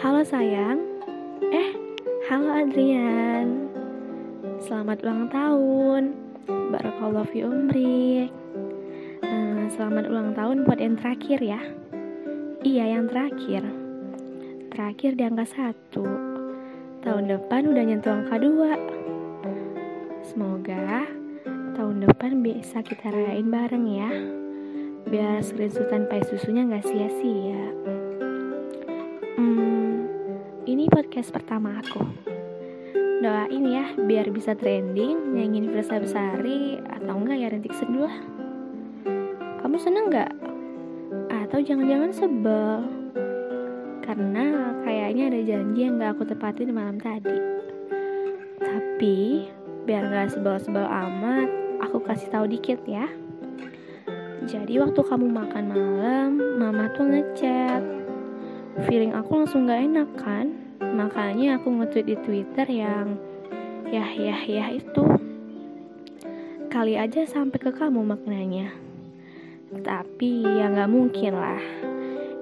[0.00, 0.80] Halo sayang.
[1.52, 1.76] Eh,
[2.32, 3.68] halo Adrian.
[4.56, 6.16] Selamat ulang tahun.
[6.48, 8.32] Barakallah fi umrik
[9.20, 11.60] uh, Selamat ulang tahun buat yang terakhir ya.
[12.64, 13.60] Iya yang terakhir.
[14.72, 16.08] Terakhir di angka satu.
[17.04, 18.80] Tahun depan udah nyentuh angka dua.
[20.24, 21.04] Semoga
[21.76, 24.08] tahun depan bisa kita rayain bareng ya.
[25.12, 27.79] Biar screenshotan pai susunya nggak sia-sia.
[31.10, 32.06] Podcast pertama aku.
[33.18, 38.14] Doain ya biar bisa trending, nyanyiin Versa Besari atau enggak ya Rentik Seduh.
[39.58, 40.30] Kamu seneng nggak?
[41.34, 42.86] Atau jangan-jangan sebel?
[44.06, 47.42] Karena kayaknya ada janji yang gak aku tepatin malam tadi.
[48.62, 49.50] Tapi
[49.90, 51.50] biar gak sebel-sebel amat,
[51.82, 53.10] aku kasih tahu dikit ya.
[54.46, 57.82] Jadi waktu kamu makan malam, mama tuh ngechat.
[58.86, 60.59] Feeling aku langsung gak enak kan?
[60.80, 63.20] Makanya aku nge-tweet di Twitter yang
[63.92, 65.04] yah yah yah itu.
[66.72, 68.72] Kali aja sampai ke kamu maknanya.
[69.70, 71.62] Tapi ya gak mungkin lah.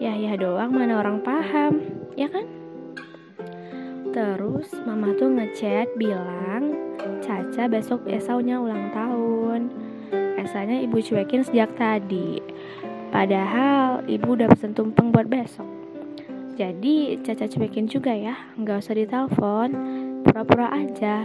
[0.00, 1.84] Yah yah doang mana orang paham,
[2.18, 2.48] ya kan?
[4.12, 6.76] Terus mama tuh ngechat bilang
[7.24, 9.72] Caca besok esaunya ulang tahun
[10.42, 12.42] Rasanya ibu cuekin sejak tadi.
[13.08, 15.71] Padahal ibu udah pesen tumpeng buat besok.
[16.52, 19.70] Jadi Caca cuekin juga ya, nggak usah ditelepon,
[20.20, 21.24] pura-pura aja.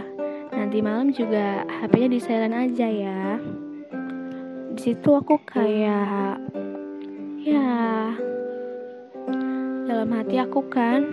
[0.56, 3.36] Nanti malam juga HP-nya di silent aja ya.
[4.72, 6.40] Di situ aku kayak
[7.44, 7.68] ya
[9.84, 11.04] dalam hati aku kan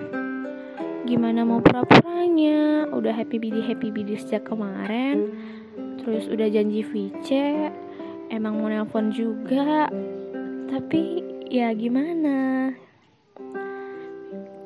[1.03, 2.88] gimana mau pura-puranya?
[2.95, 5.36] Udah happy bidi happy bidi sejak kemarin.
[5.99, 7.30] Terus udah janji VC
[8.31, 9.91] emang mau nelpon juga.
[10.71, 11.19] Tapi
[11.52, 12.71] ya gimana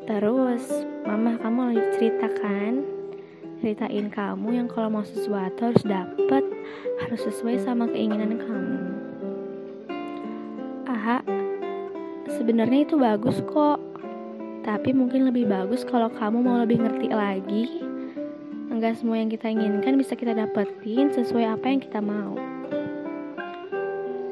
[0.10, 0.66] terus
[1.06, 2.82] mama kamu lagi cerita kan?
[3.62, 6.42] Ceritain kamu yang kalau mau sesuatu harus dapet
[7.06, 8.80] harus sesuai sama keinginan kamu.
[10.90, 11.22] Aha
[12.40, 13.78] sebenarnya itu bagus kok.
[14.66, 17.66] Tapi mungkin lebih bagus kalau kamu mau lebih ngerti lagi.
[18.74, 22.34] Enggak semua yang kita inginkan bisa kita dapetin sesuai apa yang kita mau.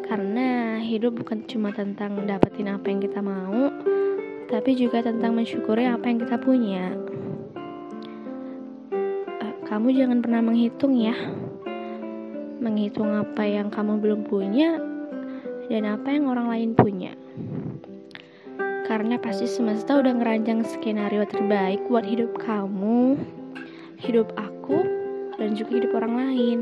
[0.07, 3.69] Karena hidup bukan cuma tentang dapetin apa yang kita mau,
[4.47, 6.95] tapi juga tentang mensyukuri apa yang kita punya.
[9.43, 11.15] Uh, kamu jangan pernah menghitung ya,
[12.63, 14.79] menghitung apa yang kamu belum punya
[15.67, 17.11] dan apa yang orang lain punya.
[18.87, 23.19] Karena pasti semesta udah ngerancang skenario terbaik buat hidup kamu,
[23.99, 24.79] hidup aku,
[25.35, 26.59] dan juga hidup orang lain.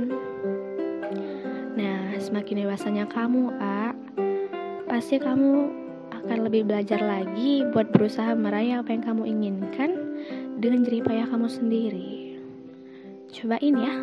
[1.78, 3.94] Nah, semakin dewasanya kamu, A,
[4.90, 5.85] pasti kamu
[6.26, 9.94] akan lebih belajar lagi buat berusaha meraih apa yang kamu inginkan
[10.58, 12.42] dengan jeripayah kamu sendiri.
[13.30, 13.94] Cobain ya.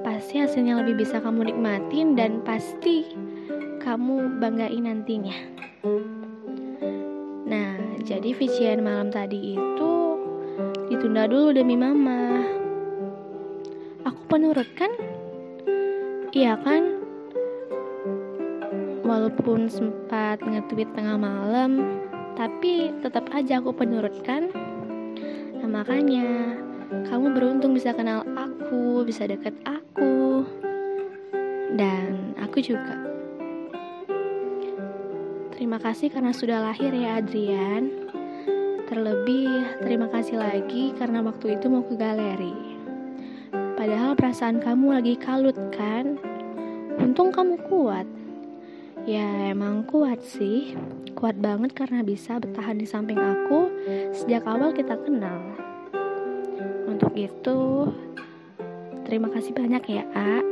[0.00, 3.12] Pasti hasilnya lebih bisa kamu nikmatin dan pasti
[3.84, 5.36] kamu banggain nantinya.
[7.44, 7.76] Nah,
[8.08, 9.92] jadi vician malam tadi itu
[10.88, 12.40] ditunda dulu demi mama.
[14.08, 14.90] Aku penurut kan?
[16.32, 16.97] Iya kan?
[19.18, 21.98] Walaupun sempat nge-tweet tengah malam,
[22.38, 24.46] tapi tetap aja aku penurutkan.
[25.58, 26.54] Nah, makanya
[27.10, 30.46] kamu beruntung bisa kenal aku, bisa deket aku.
[31.74, 32.94] Dan aku juga.
[35.58, 37.90] Terima kasih karena sudah lahir ya Adrian.
[38.86, 42.54] Terlebih terima kasih lagi karena waktu itu mau ke galeri.
[43.74, 46.22] Padahal perasaan kamu lagi kalut kan?
[47.02, 48.06] Untung kamu kuat.
[49.08, 50.76] Ya emang kuat sih.
[51.16, 53.72] Kuat banget karena bisa bertahan di samping aku
[54.12, 55.56] sejak awal kita kenal.
[56.84, 57.88] Untuk itu,
[59.08, 60.44] terima kasih banyak ya, A.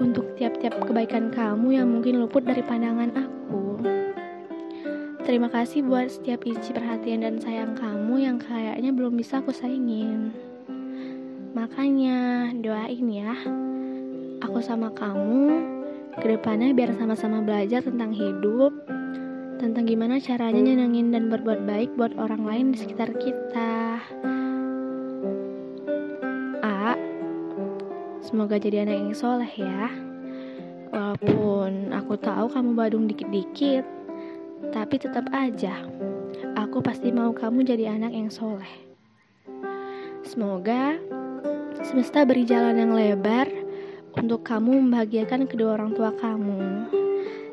[0.00, 3.84] Untuk tiap-tiap kebaikan kamu yang mungkin luput dari pandangan aku.
[5.28, 10.32] Terima kasih buat setiap isi perhatian dan sayang kamu yang kayaknya belum bisa aku saingin.
[11.52, 13.36] Makanya doain ya
[14.40, 15.79] Aku sama kamu
[16.18, 18.74] Ke depannya biar sama-sama belajar tentang hidup
[19.62, 24.02] Tentang gimana caranya nyenengin dan berbuat baik buat orang lain di sekitar kita.
[26.66, 26.98] A
[28.24, 29.86] Semoga jadi anak yang soleh ya.
[30.90, 33.86] Walaupun aku tahu kamu badung dikit-dikit
[34.74, 35.86] Tapi tetap aja
[36.58, 38.70] Aku pasti mau kamu jadi anak yang soleh.
[40.26, 40.98] Semoga
[41.84, 43.59] Semesta beri jalan yang lebar
[44.18, 46.88] untuk kamu membahagiakan kedua orang tua kamu.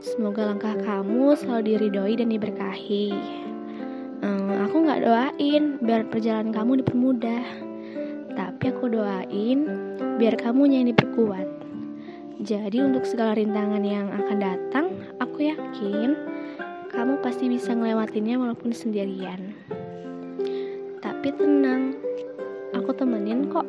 [0.02, 3.08] Semoga langkah kamu selalu diridhoi dan diberkahi.
[4.24, 7.44] um, aku nggak doain biar perjalanan kamu dipermudah
[8.38, 9.60] tapi aku doain
[10.22, 11.48] biar kamu yang diperkuat
[12.42, 14.86] jadi untuk segala rintangan yang akan datang
[15.18, 16.14] aku yakin
[16.94, 19.54] kamu pasti bisa ngelewatinnya walaupun sendirian
[21.02, 21.98] tapi tenang
[22.74, 23.66] aku temenin kok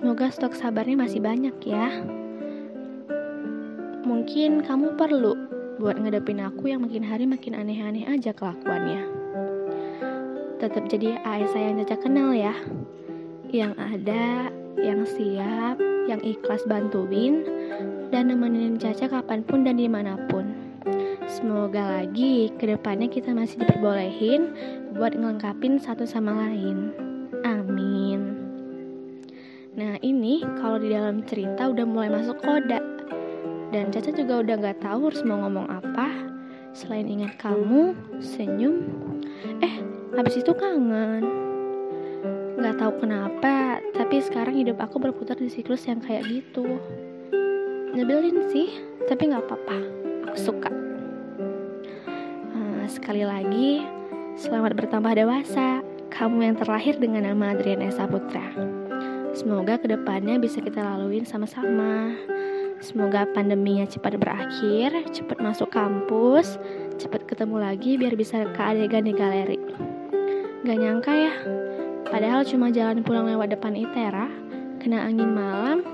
[0.00, 1.92] semoga stok sabarnya masih banyak ya
[4.08, 5.36] mungkin kamu perlu
[5.80, 9.00] buat ngadepin aku yang makin hari makin aneh-aneh aja kelakuannya.
[10.60, 12.52] Tetap jadi AS saya yang Caca kenal ya.
[13.48, 17.48] Yang ada, yang siap, yang ikhlas bantuin,
[18.12, 20.52] dan nemenin Caca kapan pun dan di mana pun.
[21.24, 24.52] Semoga lagi ke depannya kita masih diperbolehin
[25.00, 26.92] buat ngelengkapin satu sama lain.
[27.40, 28.29] Amin.
[29.80, 32.84] Nah ini kalau di dalam cerita udah mulai masuk koda
[33.72, 36.28] dan Caca juga udah gak tahu harus mau ngomong apa.
[36.76, 38.84] Selain ingat kamu, senyum.
[39.64, 39.80] Eh,
[40.12, 41.24] habis itu kangen.
[42.60, 46.76] Gak tahu kenapa Tapi sekarang hidup aku berputar di siklus yang kayak gitu.
[47.96, 49.80] Nyebelin sih, tapi gak apa-apa.
[50.28, 50.68] Aku suka.
[52.52, 53.80] Uh, Sekali lagi
[54.36, 55.80] Selamat bertambah dewasa.
[56.12, 58.69] Kamu yang terlahir dengan nama Adrian Esa Putra
[59.32, 62.12] Semoga ke depannya bisa kita laluin sama-sama
[62.80, 66.56] Semoga pandeminya cepat berakhir, cepat masuk kampus,
[66.96, 69.60] cepat ketemu lagi biar bisa ke adegan di galeri.
[70.64, 71.34] Gak nyangka ya,
[72.08, 74.32] padahal cuma jalan pulang lewat depan ITERA,
[74.80, 75.84] kena angin malam,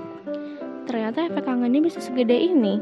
[0.87, 2.79] ternyata efek kangennya bisa segede ini.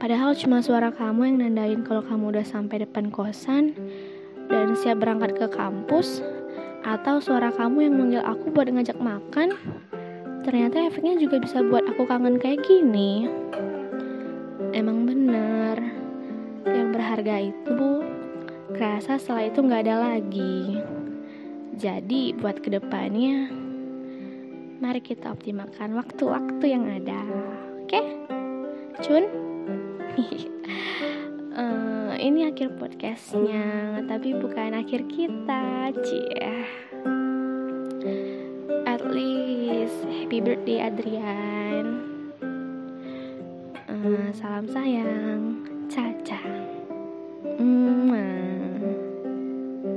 [0.00, 3.76] Padahal cuma suara kamu yang nandain kalau kamu udah sampai depan kosan
[4.48, 6.24] dan siap berangkat ke kampus,
[6.86, 9.54] atau suara kamu yang manggil aku buat ngajak makan,
[10.46, 13.26] ternyata efeknya juga bisa buat aku kangen kayak gini.
[14.70, 15.80] Emang bener,
[16.68, 18.04] yang berharga itu
[18.76, 20.78] kerasa setelah itu nggak ada lagi.
[21.78, 23.50] Jadi buat ke depannya,
[24.82, 27.22] mari kita optimalkan waktu-waktu yang ada.
[27.86, 28.02] Oke,
[29.02, 29.24] Cun?
[31.54, 36.66] uh, ini akhir podcastnya, tapi bukan akhir kita, cie.
[38.82, 41.86] At least happy birthday Adrian.
[43.86, 45.42] Uh, salam sayang,
[45.86, 46.42] Caca.
[47.58, 48.57] Mm -hmm.